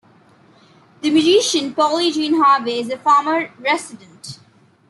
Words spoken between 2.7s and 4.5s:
is a former resident.